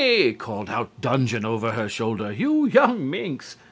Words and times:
"]"'Oh, 0.03 0.03
Linny,' 0.03 0.33
called 0.33 0.71
out 0.71 0.99
Dungeon 0.99 1.45
over 1.45 1.73
her 1.73 1.87
shoulder, 1.87 2.33
'you 2.33 2.65
young 2.67 3.07
minx! 3.07 3.55